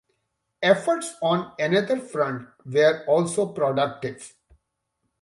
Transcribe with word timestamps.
Efforts 0.63 1.13
on 1.21 1.51
another 1.59 1.99
front 1.99 2.47
were 2.65 3.05
also 3.07 3.53
productive. 3.53 4.33